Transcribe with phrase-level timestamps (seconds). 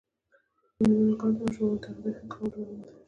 [0.03, 0.03] د
[0.89, 2.89] میرمنو کار د ماشومانو تغذیه ښه کولو لامل دی.